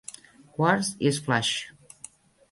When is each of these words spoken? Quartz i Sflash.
Quartz 0.53 0.89
i 1.09 1.11
Sflash. 1.17 1.51